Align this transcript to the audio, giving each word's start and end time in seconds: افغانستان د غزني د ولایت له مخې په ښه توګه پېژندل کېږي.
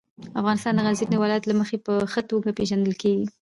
افغانستان 0.39 0.73
د 0.75 0.79
غزني 0.85 1.07
د 1.09 1.15
ولایت 1.23 1.43
له 1.47 1.55
مخې 1.61 1.77
په 1.85 1.93
ښه 2.11 2.21
توګه 2.31 2.49
پېژندل 2.57 2.93
کېږي. 3.03 3.27